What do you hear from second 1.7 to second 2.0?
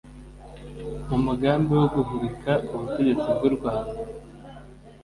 wo